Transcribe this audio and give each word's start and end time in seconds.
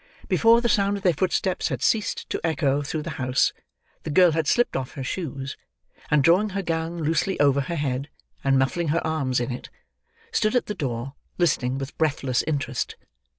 Before 0.27 0.61
the 0.61 0.67
sound 0.67 0.97
of 0.97 1.03
their 1.03 1.13
footsteps 1.13 1.67
had 1.67 1.83
ceased 1.83 2.27
to 2.31 2.41
echo 2.43 2.81
through 2.81 3.03
the 3.03 3.09
house, 3.21 3.53
the 4.01 4.09
girl 4.09 4.31
had 4.31 4.47
slipped 4.47 4.75
off 4.75 4.95
her 4.95 5.03
shoes; 5.03 5.55
and 6.09 6.23
drawing 6.23 6.49
her 6.49 6.63
gown 6.63 7.03
loosely 7.03 7.39
over 7.39 7.61
her 7.61 7.75
head, 7.75 8.09
and 8.43 8.57
muffling 8.57 8.87
her 8.87 9.05
arms 9.05 9.39
in 9.39 9.51
it, 9.51 9.69
stood 10.31 10.55
at 10.55 10.65
the 10.65 10.73
door, 10.73 11.13
listening 11.37 11.77
with 11.77 11.95
breathless 11.99 12.41
interest. 12.47 12.95